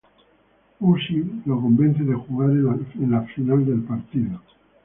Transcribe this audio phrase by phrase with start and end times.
[0.79, 4.41] Usi lo convence de jugar en la final del partido.